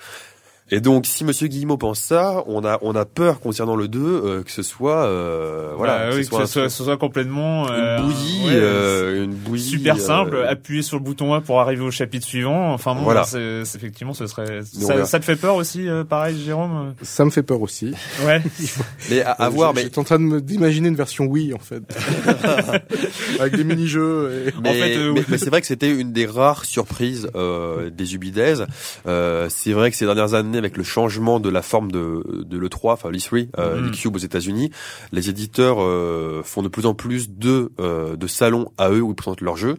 [0.74, 4.00] Et donc, si Monsieur Guillemot pense ça, on a on a peur concernant le 2
[4.00, 6.84] euh, que ce soit euh, voilà, Bah que oui, ce que soit, ce soit, ce
[6.86, 11.04] soit complètement euh, une bouillie, ouais, euh, une bouillie super euh, simple, appuyer sur le
[11.04, 12.72] bouton A pour arriver au chapitre suivant.
[12.74, 13.24] Enfin bon, Voilà.
[13.26, 14.62] c'est, c'est- effectivement, ce serait.
[15.06, 16.94] Ça, te fait peur aussi, euh, pareil, Jérôme?
[17.02, 17.94] Ça me fait peur aussi.
[18.26, 18.42] Ouais.
[19.10, 21.26] Mais à, à Euh, voir, je- mais J'étais en train de me- d'imaginer une version
[21.26, 21.84] Wii en fait,
[23.40, 24.46] avec des mini-jeux.
[24.48, 24.54] Et...
[24.62, 25.26] Mais, En fait, euh, mais- oui.
[25.30, 28.66] mais c'est vrai que c'était une des rares surprises euh, des Ubidays.
[29.08, 32.58] Euh, c'est vrai que ces dernières années, avec le changement de la forme de, de
[32.58, 33.86] l'E3, enfin l'E3, euh, Mhm.
[33.88, 34.72] l'E-Cube aux États-Unis,
[35.12, 39.12] les éditeurs euh, font de plus en plus de, euh, de salons à eux où
[39.12, 39.78] ils présentent leurs jeux.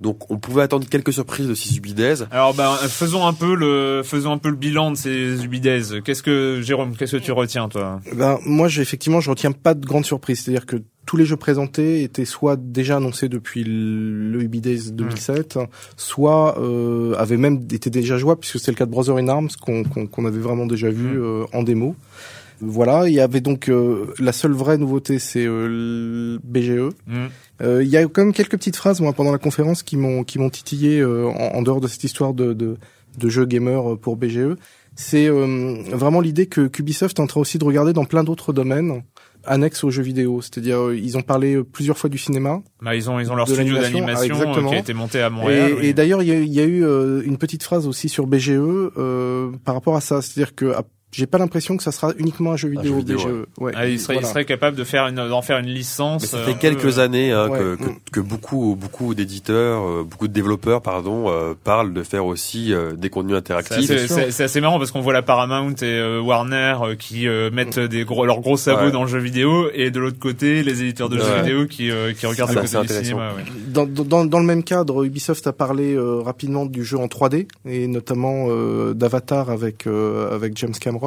[0.00, 2.24] Donc on pouvait attendre quelques surprises de ces Ubidays.
[2.30, 6.02] Alors ben faisons un peu le faisons un peu le bilan de ces Ubidays.
[6.04, 8.00] Qu'est-ce que Jérôme, qu'est-ce que tu retiens toi?
[8.14, 10.40] Ben moi, j'ai effectivement, je retiens pas de grandes surprises.
[10.42, 15.58] C'est-à-dire que tous les jeux présentés étaient soit déjà annoncés depuis le Ubi Days 2007,
[15.96, 19.50] soit euh, avaient même été déjà jouables, puisque c'est le cas de Brother in Arms
[19.60, 21.22] qu'on avait vraiment déjà vu Mm.
[21.22, 21.94] euh, en démo.
[22.60, 26.94] Voilà, il y avait donc euh, la seule vraie nouveauté, c'est euh, le BGE.
[27.06, 27.26] Hmm.
[27.62, 30.22] Euh, Il y a quand même quelques petites phrases moi pendant la conférence qui m'ont
[30.24, 32.76] qui m'ont titillé euh, en, en dehors de cette histoire de de,
[33.18, 34.56] de jeux gamer pour BGE.
[34.96, 38.52] C'est euh, vraiment l'idée que Ubisoft est en train aussi de regarder dans plein d'autres
[38.52, 39.02] domaines
[39.44, 40.40] annexes aux jeux vidéo.
[40.40, 42.62] C'est-à-dire euh, ils ont parlé euh, plusieurs fois du cinéma.
[42.80, 45.20] Bah ils ont ils ont leur studio l'animation, d'animation ah, euh, qui a été monté
[45.20, 45.70] à Montréal.
[45.70, 45.86] et oui.
[45.86, 46.82] et d'ailleurs il y a, eu- il y a eu
[47.24, 50.22] une petite phrase aussi sur BGE euh, par rapport à ça.
[50.22, 53.16] C'est-à-dire que ah, j'ai pas l'impression que ça sera uniquement un jeu vidéo, jeu vidéo,
[53.18, 53.62] BGE.
[53.62, 53.72] Ouais.
[53.74, 54.28] Ah, il serait Voilà.
[54.28, 56.22] il serait capable de faire une d'en faire une licence.
[56.22, 57.58] Mais ça euh, fait quelques peu, euh, années hein, ouais.
[57.58, 62.24] que, que, que beaucoup beaucoup d'éditeurs, euh, beaucoup de développeurs, pardon, euh, parlent de faire
[62.26, 63.86] aussi euh, des contenus interactifs.
[64.06, 67.78] c'est- assez marrant parce qu'on voit la Paramount et euh, Warner euh, qui euh, mettent
[67.78, 68.90] des gros, leurs gros sabots Ouais.
[68.90, 72.12] dans le jeu vidéo et de l'autre côté les éditeurs de jeux vidéo qui euh,
[72.12, 73.28] qui regardent le côté du cinéma.
[73.36, 73.42] ouais.
[73.68, 77.46] Dans, dans, dans le même cadre, Ubisoft a parlé euh, rapidement du jeu en 3D
[77.66, 81.03] et notamment euh, d'Avatar avec euh, avec James Cameron,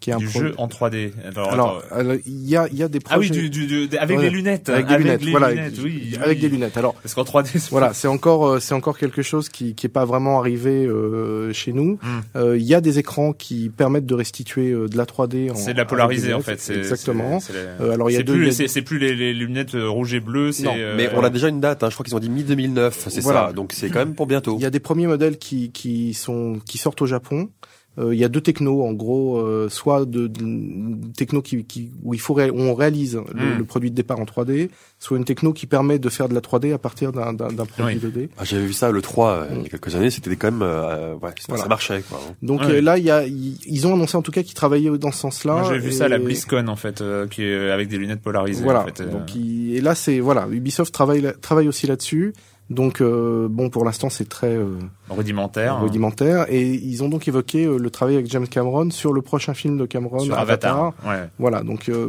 [0.00, 1.12] qui est un Du pro- jeu en 3D.
[1.24, 3.96] Alors, alors, il y a il y a des ah oui, projets du, du, du-
[3.96, 4.24] avec Ouais.
[4.24, 4.68] les lunettes.
[4.68, 6.42] avec des lunettes, les voilà, lunettes, oui, avec oui.
[6.42, 6.76] des lunettes.
[6.76, 9.86] Alors Parce qu'en 3D, c'est voilà, c'est encore euh, c'est encore quelque chose qui qui
[9.86, 11.98] est pas vraiment arrivé euh, chez nous.
[12.02, 12.20] Hmm.
[12.36, 15.50] Euh, Il y a des écrans qui permettent de restituer euh, de la 3D.
[15.50, 16.44] en- c'est de la avec polarisée en lunettes.
[16.44, 16.60] fait.
[16.60, 17.40] c'est- Exactement.
[17.40, 19.32] c'est- c'est la- Euh, alors il y a c'est deux- c'est c'est plus les, les
[19.32, 20.50] lunettes euh, rouges et bleues.
[20.66, 23.20] euh, Mais on a déjà une date, hein, je crois qu'ils ont dit mi-2009, c'est
[23.22, 23.46] Voilà.
[23.48, 23.52] ça.
[23.54, 24.56] Donc c'est quand même pour bientôt.
[24.58, 27.48] Il y a des premiers modèles qui, qui sont qui sortent au Japon.
[27.98, 31.90] Euh, il y a deux technos en gros, euh, soit de, de techno qui, qui
[32.02, 33.58] où il faut ré- où on réalise le, Mm.
[33.58, 36.40] le produit de départ en 3D, soit une techno qui permet de faire de la
[36.40, 38.10] 3D à partir d'un d'un d'un produit Oui.
[38.10, 38.28] 2D.
[38.36, 39.54] Ah, J'avais vu ça le 3 euh, Mm.
[39.58, 41.62] il y a quelques années, c'était quand même euh, ouais, ça- Voilà.
[41.62, 42.20] ça marchait quoi.
[42.22, 42.34] hein.
[42.42, 42.72] Donc Ouais.
[42.76, 45.10] euh, là, il y a ils ils ont annoncé en tout cas qu'ils travaillaient dans
[45.12, 45.54] ce sens-là.
[45.60, 48.20] Moi, j'ai vu ça à la BlizzCon en fait, euh, qui est avec des lunettes
[48.20, 48.62] polarisées.
[48.62, 48.82] Voilà.
[48.82, 49.10] En fait, euh.
[49.10, 52.34] Donc il- et là c'est voilà, Ubisoft travaille travaille aussi là-dessus.
[52.68, 54.74] Donc euh, bon pour l'instant c'est très euh,
[55.08, 55.80] rudimentaire.
[55.80, 59.54] rudimentaire et ils ont donc évoqué euh, le travail avec James Cameron sur le prochain
[59.54, 60.92] film de Cameron sur Avatar.
[61.06, 61.28] Ouais.
[61.38, 62.08] Voilà, donc euh,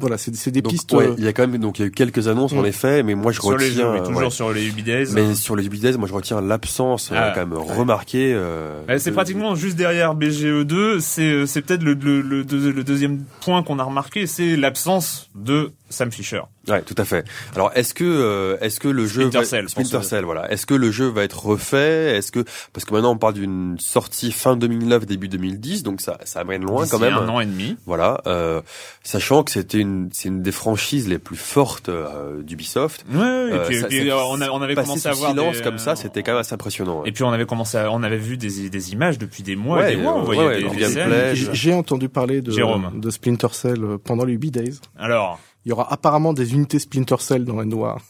[0.00, 0.92] voilà, c'est des Donc, pistes.
[0.92, 2.62] ouais, euh, il y a quand même donc il y a eu quelques annonces en
[2.62, 2.66] Mm.
[2.66, 4.30] effet, mais moi je Sur les retiens jeux, oui, toujours ouais.
[4.30, 5.06] sur les Ubi Days.
[5.14, 8.32] mais sur les Ubidays, moi je retiens l'absence euh, Ah, quand même remarquée.
[8.34, 10.98] euh, Ouais, c'est de- pratiquement juste derrière BGE2.
[11.00, 15.70] C'est euh, c'est peut-être le, le, le deuxième point qu'on a remarqué, c'est l'absence de
[15.90, 16.40] Sam Fisher.
[16.68, 17.24] Ouais, tout à fait.
[17.56, 20.50] Alors, est-ce que euh, est-ce que le jeu Splinter va- Cell, Splinter pense- Cell, voilà.
[20.52, 22.16] Est-ce que le jeu va être refait?
[22.16, 26.18] Est-ce que parce que maintenant on parle d'une sortie fin 2009 début 2010, donc ça
[26.24, 27.14] ça amène loin quand même.
[27.14, 27.76] un an et demi.
[27.84, 28.60] Voilà, euh,
[29.02, 33.04] sachant que c'était une c'est une des franchises les plus fortes euh, d'Ubisoft.
[33.12, 35.08] Ouais, ouais, et Euh, puis, ça- et puis, ça- euh, on, a- on avait commencé
[35.08, 37.04] à voir silence des, comme ça, euh, c'était quand même assez impressionnant.
[37.04, 39.78] Et puis on avait commencé, à, on avait vu des, des images depuis des mois
[39.78, 40.14] Ouais, et des mois.
[40.14, 43.00] On voyait ouais, des, des J'ai j'ai entendu parler de, Jérôme.
[43.00, 44.78] de Splinter Cell euh, pendant les Ubi Days.
[44.98, 48.00] Alors, Il y aura apparemment des unités Splinter Cell dans Noir.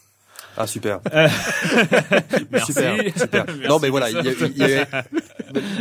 [0.57, 0.99] Ah super.
[2.51, 2.73] merci.
[2.73, 3.45] Super, super.
[3.47, 5.03] Merci, non mais voilà, il y a- il y a-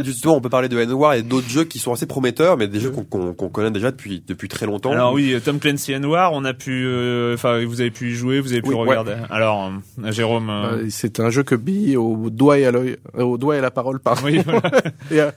[0.04, 2.80] justement on peut parler de N-War et d'autres jeux qui sont assez prometteurs, mais des
[2.80, 4.92] jeux qu'on connaît déjà depuis depuis très longtemps.
[4.92, 8.40] Alors oui, Tom Clancy Noir, on a pu, euh, enfin, vous avez pu y jouer,
[8.40, 9.14] vous avez pu Oui, regarder.
[9.30, 9.70] Alors,
[10.02, 10.50] euh, Jérôme.
[10.50, 13.56] euh, Euh, C'est un jeu que Billy au doigt et à l'œil, euh, au doigt
[13.56, 14.22] et à la parole, pardon.
[14.24, 14.62] oui, voilà.
[15.11, 15.30] Et, euh,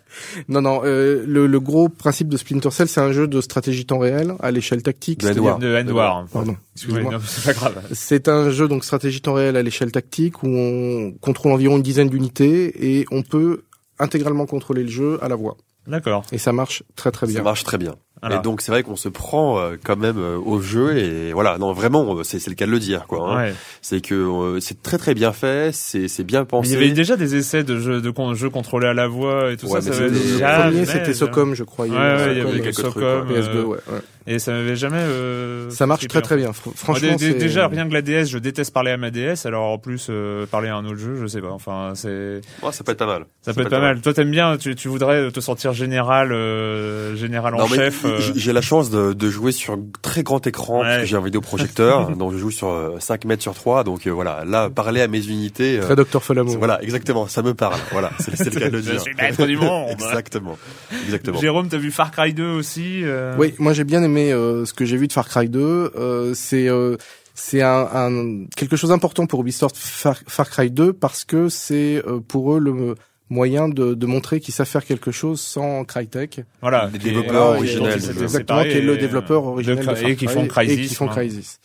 [0.48, 0.82] non, non.
[0.86, 4.34] euh, le, le gros principe de Splinter Cell, c'est un jeu de stratégie temps réel
[4.40, 5.22] à l'échelle tactique.
[5.22, 5.60] De N-War.
[5.60, 6.26] de N-War.
[6.32, 6.56] Pardon.
[6.76, 7.14] Excusez-moi.
[7.26, 7.82] c'est pas grave.
[7.94, 11.84] C'est un jeu donc stratégie temps réel à l'échelle tactique où on contrôle environ une
[11.84, 13.64] dizaine d'unités et on peut
[14.00, 15.58] intégralement contrôler le jeu à la voix.
[15.88, 16.24] D'accord.
[16.32, 17.36] Et ça marche très très bien.
[17.38, 17.94] Ça marche très bien.
[18.22, 18.38] Voilà.
[18.38, 21.60] Et donc c'est vrai qu'on se prend euh, quand même euh, au jeu et voilà,
[21.60, 23.30] non vraiment euh, c'est c'est le cas de le dire quoi.
[23.30, 23.38] hein.
[23.50, 23.54] Ouais.
[23.84, 26.70] C'est que euh, c'est très très bien fait, c'est c'est bien Mais pensé.
[26.72, 29.52] il y avait déjà des essais de jeux de con- jeux contrôlés à la voix
[29.52, 29.90] et tout Ouais, ça.
[29.92, 31.86] mais ça avait Le premier, c'était Socom, je crois.
[31.86, 31.92] Ouais,
[32.32, 34.00] il y Socom, avait quelques Socom, trucs, euh, PS2, ouais, ouais.
[34.28, 34.98] Et ça m'avait jamais.
[35.00, 36.22] euh, Ça marche très bien.
[36.22, 36.50] très bien.
[36.52, 39.46] Fr- Franchement, c'est- déjà rien que la DS, je déteste parler à ma DS.
[39.46, 41.52] Alors en plus euh, parler à un autre jeu, je sais pas.
[41.52, 43.26] Enfin, c'est Ouais, ça peut être pas mal.
[43.42, 44.02] ça peut être pas mal.
[44.02, 44.58] Toi, t'aimes bien.
[44.58, 48.06] Tu, tu voudrais te sentir général, euh, général en Non, mais chef.
[48.06, 50.86] euh, J'ai la chance de, de jouer sur un très grand écran Ouais.
[50.86, 54.08] parce que j'ai un vidéoprojecteur, donc je joue sur euh, 5 mètres sur 3, donc
[54.08, 56.52] euh, voilà, là parler à mes unités, euh, Très Docteur Folamour.
[56.54, 59.02] c'est- voilà, exactement, ça me parle, voilà, c'est c'est le cas de le Je dire.
[59.02, 59.90] suis maître du monde.
[59.92, 60.58] exactement,
[61.06, 61.40] exactement.
[61.40, 64.74] Jérôme, t'as vu Far Cry 2 aussi euh, Oui, moi j'ai bien aimé euh, ce
[64.74, 65.60] que j'ai vu de Far Cry 2.
[65.96, 66.98] Euh, c'est euh,
[67.34, 72.02] c'est un, un- quelque chose d'important pour Ubisoft Far, Far Cry 2 parce que c'est
[72.08, 72.96] euh, pour eux le
[73.30, 76.42] moyen de, de montrer qu'ils savent faire quelque chose sans Crytek.
[76.62, 76.90] Voilà.
[76.94, 77.94] Les développeurs originels.
[78.22, 80.74] Exactement, qui est le développeur originel de- Far et qui Cry font Crysis.
[80.80, 81.14] et qui font hein.
[81.16, 81.60] Crysis.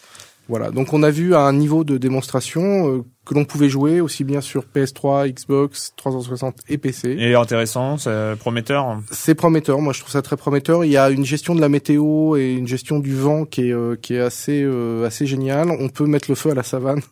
[0.48, 4.24] Voilà, donc on a vu un niveau de démonstration euh, que l'on pouvait jouer aussi
[4.24, 7.14] bien sur PS3, Xbox 360 et PC.
[7.16, 9.00] Et intéressant, c'est prometteur.
[9.12, 10.84] C'est prometteur, moi je trouve ça très prometteur.
[10.84, 13.72] Il y a une gestion de la météo et une gestion du vent qui est
[13.72, 15.70] euh, qui est assez euh, assez géniale.
[15.70, 17.02] On peut mettre le feu à la savane.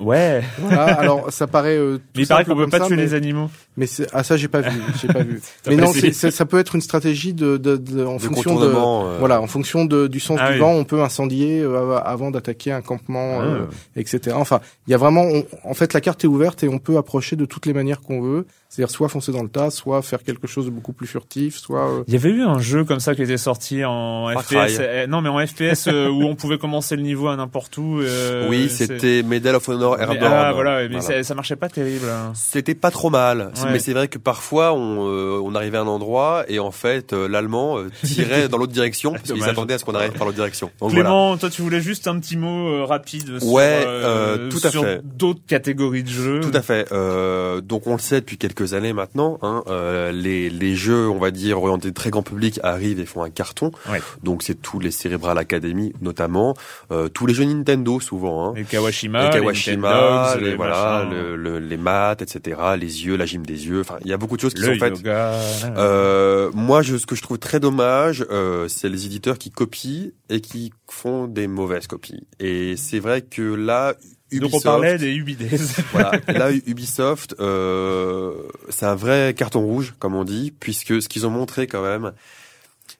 [0.00, 0.42] Ouais.
[0.58, 1.76] Voilà, alors ça paraît.
[1.76, 3.50] euh, tout Mais il paraît qu'on peut pas ça, tuer mais- les animaux.
[3.76, 5.40] Mais c'est ah ça j'ai pas vu, j'ai pas vu.
[5.66, 8.66] Mais non, c'est- ça peut être une stratégie de, de, de- en De fonction de
[8.66, 10.58] euh, voilà, en fonction de, du sens Ah du oui.
[10.60, 13.74] vent, on peut incendier euh, avant d'attaquer un campement, euh, Ah.
[13.96, 14.36] etc.
[14.38, 16.96] Enfin, il y a vraiment, on- en fait, la carte est ouverte et on peut
[16.96, 18.46] approcher de toutes les manières qu'on veut.
[18.70, 21.88] C'est-à-dire soit foncer dans le tas, soit faire quelque chose de beaucoup plus furtif, soit.
[21.88, 24.48] euh, Il y avait eu un jeu comme ça qui était sorti en Far FPS.
[24.74, 24.76] Cry.
[24.80, 28.00] euh, non, mais en FPS euh, où on pouvait commencer le niveau à n'importe où.
[28.00, 30.32] euh, oui, c'était Medal of Honor Mais- Airborne.
[30.32, 31.00] Ah voilà, mais Voilà.
[31.00, 32.06] Ça, ça marchait pas terrible.
[32.10, 32.32] hein.
[32.34, 33.72] C'était pas trop mal, Ouais.
[33.72, 37.14] mais c'est vrai que parfois on, euh, on arrivait à un endroit et en fait
[37.14, 40.36] euh, l'allemand tirait dans l'autre direction parce qu'il s'attendait à ce qu'on arrive par l'autre
[40.36, 40.70] direction.
[40.80, 41.04] Donc voilà.
[41.08, 44.60] Clément, toi tu voulais juste un petit mot euh, rapide sur, Ouais, euh, euh, tout
[44.62, 46.40] à sur d'autres catégories de jeux.
[46.40, 46.86] Tout à fait.
[46.92, 49.38] Euh, donc on le sait depuis quelques années maintenant.
[49.42, 53.22] Hein, euh, les, les jeux, on va dire orientés très grand public, arrivent et font
[53.22, 53.70] un carton.
[53.90, 54.00] Ouais.
[54.22, 56.54] Donc c'est tous les Cerebral Academy notamment,
[56.90, 58.48] euh, tous les jeux Nintendo souvent.
[58.48, 58.52] Hein.
[58.56, 63.04] Les Kawashima, les les Kawashima, les, les voilà, machins, le, le- les maths, etc., les
[63.06, 63.80] yeux, la gym des yeux.
[63.80, 64.96] Enfin, il y a beaucoup de choses qui le sont faites.
[64.98, 65.32] yoga.
[65.76, 70.08] Euh, moi, je, ce que je trouve très dommage, euh, c'est les éditeurs qui copient
[70.30, 72.26] et qui font des mauvaises copies.
[72.40, 73.94] Et c'est vrai que là,
[74.32, 75.58] Donc Ubisoft, on parlait des Ubidays.
[75.92, 78.34] voilà, là Ubisoft, euh,
[78.68, 82.12] c'est un vrai carton rouge, comme on dit, puisque ce qu'ils ont montré quand même,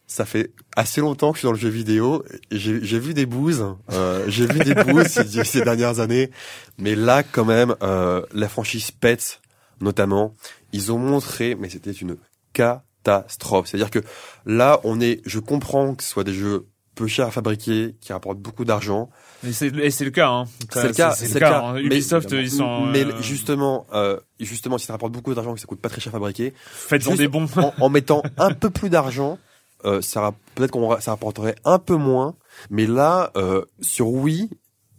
[0.07, 2.25] ça fait assez longtemps que je suis dans le jeu vidéo.
[2.51, 6.31] J'ai j'ai vu des bouses, euh, j'ai vu des bouses ces, ces dernières années,
[6.79, 9.41] mais là quand même, euh, la franchise Pets,
[9.81, 10.35] notamment,
[10.73, 12.17] ils ont montré, mais c'était une
[12.55, 13.69] catastrophe.
[13.69, 14.01] C'est-à-dire que
[14.47, 16.67] là, on est, je comprends que ce soit des jeux
[16.99, 19.09] peu chers à fabriquer, qui rapportent beaucoup d'argent,
[19.45, 20.29] Et c'est le cas.
[20.29, 20.45] Hein.
[20.73, 21.61] c'est le cas, C'est le cas.
[21.63, 21.73] hein.
[21.75, 22.87] Mais- Ubisoft, ils sont.
[22.87, 26.01] Mais euh, justement, euh, justement, si ça rapporte beaucoup d'argent, que ça coûte pas très
[26.01, 27.47] cher à fabriquer, faites-en des bons.
[27.57, 29.39] en, en mettant un peu plus d'argent,
[29.85, 32.35] euh, ça peut-être qu'on ça rapporterait un peu moins.
[32.71, 34.51] Mais là, euh, sur Wii,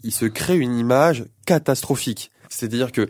[0.04, 2.32] il se crée une image catastrophique.
[2.48, 3.10] C'est-à-dire que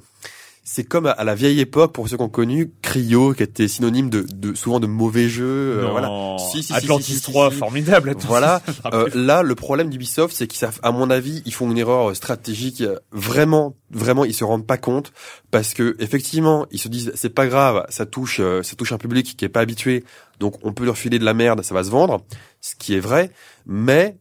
[0.71, 4.11] c'est comme à, la vieille époque, pour ceux qui ont connu, Cryo, qui était synonyme
[4.11, 5.79] de, de souvent de mauvais jeux.
[5.79, 6.37] euh, voilà.
[6.51, 7.57] Si, si, Atlantis si, si, si, 3, si.
[7.57, 8.09] formidable.
[8.11, 8.61] Atlantis, Voilà.
[8.93, 12.15] Euh, là, le problème d'Ubisoft, c'est qu'ils savent, à mon avis, ils font une erreur
[12.15, 12.81] stratégique.
[12.81, 15.11] euh, Vraiment, vraiment, ils se rendent pas compte
[15.49, 18.99] parce que effectivement, ils se disent c'est pas grave, ça touche, euh, ça touche un
[18.99, 20.03] public qui est pas habitué,
[20.39, 22.21] donc on peut leur filer de la merde, ça va se vendre,
[22.61, 23.31] ce qui est vrai.
[23.65, 24.17] Mais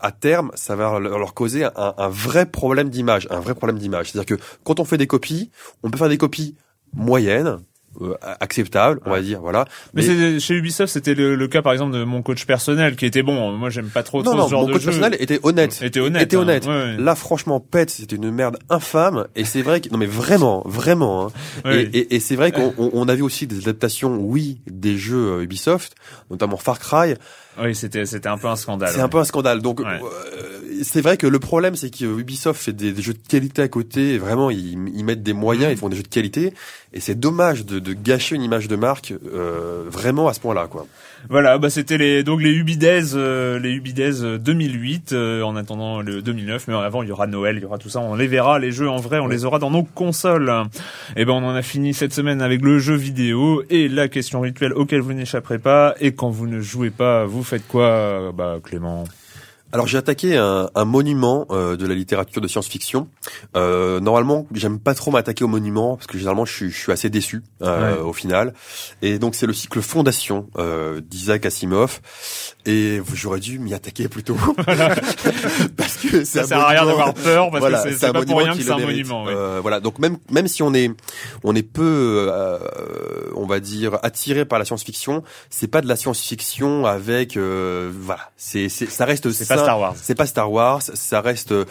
[0.00, 4.10] à terme, ça va leur causer un, un vrai problème d'image, un vrai problème d'image.
[4.10, 5.50] C'est-à-dire que quand on fait des copies,
[5.82, 6.56] on peut faire des copies
[6.92, 7.58] moyennes,
[8.00, 9.64] euh, acceptable, on va dire, voilà.
[9.94, 13.50] Mais, chez Ubisoft, c'était le, cas par exemple de mon coach personnel qui était bon.
[13.52, 15.80] Moi, j'aime pas trop, non, trop ce genre mon coach personnel était honnête.
[15.82, 16.22] Était honnête.
[16.22, 16.66] Était honnête.
[16.68, 16.96] Hein.
[16.98, 19.26] Là, franchement, Pet, c'était une merde infâme.
[19.34, 21.32] Et c'est vrai que non mais vraiment, vraiment.
[21.64, 21.72] Hein.
[21.72, 25.32] Et, et, et c'est vrai qu'on on a vu aussi des adaptations, oui, des jeux
[25.32, 25.94] euh, Ubisoft,
[26.30, 27.14] notamment Far Cry.
[27.60, 28.90] Oui, c'était c'était un peu un scandale.
[28.92, 29.60] C'est un peu un scandale.
[29.62, 29.84] Donc euh,
[30.82, 34.14] c'est vrai que le problème c'est que Ubisoft fait des, jeux de qualité à côté.
[34.14, 36.54] Et vraiment, ils, ils, mettent des moyens, ils font des jeux de qualité.
[36.94, 40.86] Et c'est dommage de, gâcher une image de marque euh, vraiment à ce point-là, quoi.
[41.28, 46.22] Voilà, bah c'était les donc les Ubidays, euh, les Ubidays 2008 euh, en attendant le
[46.22, 46.68] 2009.
[46.68, 48.00] Mais avant, il y aura Noël, il y aura tout ça.
[48.00, 50.50] On les verra, les jeux en vrai, on les aura dans nos consoles.
[51.16, 54.40] Et ben on en a fini cette semaine avec le jeu vidéo et la question
[54.40, 55.94] rituelle auquel vous n'échapperez pas.
[56.00, 59.04] Et quand vous ne jouez pas, vous faites quoi, bah Clément?
[59.72, 63.08] Alors j'ai attaqué un, un monument euh, de la littérature de science-fiction.
[63.56, 66.92] Euh, normalement, j'aime pas trop m'attaquer au monument parce que généralement je suis, je suis
[66.92, 68.54] assez déçu euh, au final.
[69.02, 72.00] Et donc c'est le cycle Fondation euh, d'Isaac Asimov.
[72.64, 74.36] Et j'aurais dû m'y attaquer plus tôt
[75.76, 78.62] parce que ça sert à rien d'avoir peur parce que c'est pas pour rien que
[78.62, 79.26] c'est un monument.
[79.28, 80.90] Euh, voilà, donc même même si on est
[81.44, 82.58] on est peu, euh,
[83.36, 88.68] on va dire attiré par la science-fiction, c'est pas de la science-fiction avec voilà, c'est
[88.68, 89.26] ça reste
[89.62, 89.94] Star Wars.
[89.96, 91.64] C'est pas Star Wars, ça reste euh,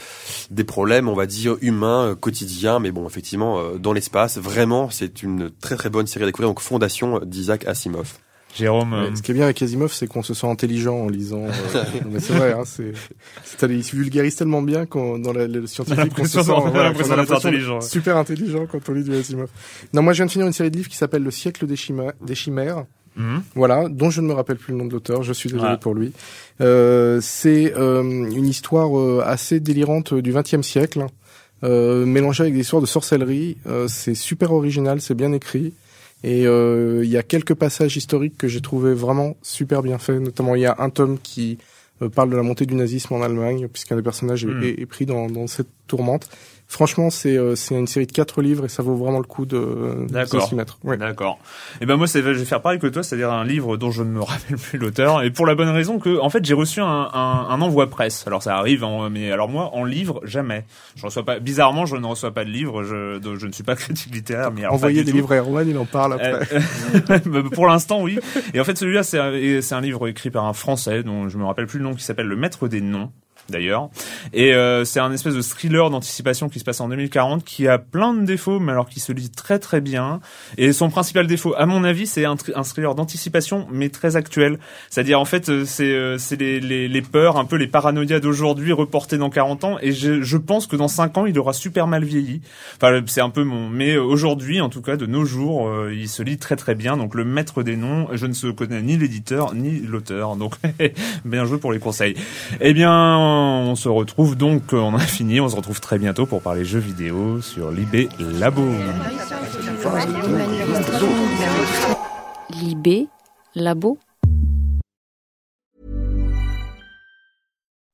[0.51, 4.89] des problèmes, on va dire, humains, euh, quotidiens, mais bon, effectivement, euh, dans l'espace, vraiment,
[4.89, 6.49] c'est une très très bonne série à découvrir.
[6.49, 8.13] Donc, Fondation d'Isaac Asimov.
[8.55, 9.13] Jérôme.
[9.13, 11.43] ce qui est bien avec Asimov, c'est qu'on se sent intelligent en lisant.
[12.09, 12.93] mais c'est vrai, hein, c'est,
[13.69, 16.51] il se vulgarise tellement bien qu'on, dans le scientifique, qu'on se sent,
[17.31, 17.81] intelligent.
[17.81, 19.49] super intelligent quand on lit du Asimov.
[19.93, 21.75] Non, moi, je viens de finir une série de livres qui s'appelle Le siècle des,
[22.21, 22.85] des chimères.
[23.17, 23.41] Mhm.
[23.55, 25.23] Voilà, dont je ne me rappelle plus le nom de l'auteur.
[25.23, 26.13] Je suis désolé pour lui.
[26.61, 31.07] Euh, c'est euh, une histoire euh, assez délirante du XXe siècle,
[31.63, 33.57] euh, mélangée avec des histoires de sorcellerie.
[33.65, 35.73] Euh, c'est super original, c'est bien écrit.
[36.23, 40.19] Et il y a quelques passages historiques que j'ai trouvé vraiment super bien faits.
[40.19, 41.59] Notamment, il y a un tome qui
[42.15, 44.85] parle de la montée du nazisme en Allemagne, puisqu'un des personnages est, mhm.
[44.87, 46.27] pris dans, dans cette tourmente.
[46.69, 49.45] Franchement, c'est euh, c'est une série de quatre livres et ça vaut vraiment le coup
[49.45, 50.77] de, de s'y mettre.
[50.83, 50.97] Ouais.
[50.97, 51.39] D'accord.
[51.79, 54.03] Et ben moi, c'est, je vais faire pareil que toi, c'est-à-dire un livre dont je
[54.03, 56.81] ne me rappelle plus l'auteur, et pour la bonne raison que, en fait, j'ai reçu
[56.81, 58.25] un, un, un, envoi presse.
[58.27, 60.65] Alors ça arrive, en, mais alors moi, en livre, jamais.
[60.97, 61.39] Je reçois pas.
[61.39, 62.83] Bizarrement, je ne reçois pas de livre.
[62.83, 64.51] Je, je ne suis pas critique littéraire.
[64.51, 66.49] Mais envoyer des livres à Erwan, il en parle après.
[66.53, 68.19] Euh, bah, pour l'instant, oui.
[68.53, 71.45] Et en fait, celui-là, c'est c'est un livre écrit par un Français dont je me
[71.45, 73.09] rappelle plus le nom, qui s'appelle Le Maître des Noms
[73.49, 73.89] d'ailleurs.
[74.33, 77.77] Et euh, c'est un espèce de thriller d'anticipation qui se passe en 2040 qui a
[77.77, 80.19] plein de défauts, mais alors qui se lit très très bien.
[80.57, 84.59] Et son principal défaut, à mon avis, c'est un, thriller d'anticipation, mais très actuel.
[84.89, 88.19] C'est-à-dire en fait, euh, c'est euh, c'est les, les, les, peurs, un peu les paranoïas
[88.19, 89.77] d'aujourd'hui reportées dans 40 ans.
[89.81, 92.41] Et je, je pense que dans 5 ans, il aura super mal vieilli.
[92.75, 93.69] Enfin, c'est un peu mon.
[93.69, 96.97] Mais aujourd'hui, en tout cas, de nos jours, il se lit très très bien.
[96.97, 100.35] Donc le maître des noms, je ne connais ni l'éditeur ni l'auteur.
[100.35, 100.55] Donc
[101.25, 102.15] bien joué pour les conseils.
[102.61, 106.41] Eh bien on se retrouve donc, on a fini, on se retrouve très bientôt pour
[106.41, 108.65] parler jeux vidéo sur Libé Labo.
[112.49, 113.07] Libé
[113.55, 113.99] Labo.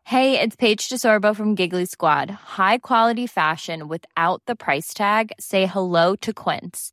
[0.05, 2.29] Hey, it's Paige DeSorbo from Giggly Squad.
[2.29, 5.31] High quality fashion without the price tag.
[5.39, 6.92] Say hello to Quince.